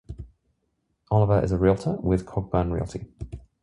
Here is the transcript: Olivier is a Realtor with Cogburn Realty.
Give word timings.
Olivier 1.11 1.43
is 1.43 1.51
a 1.51 1.59
Realtor 1.59 1.91
with 1.99 2.25
Cogburn 2.25 2.73
Realty. 2.73 3.05